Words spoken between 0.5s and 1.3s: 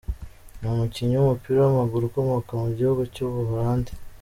Ni umukinnyi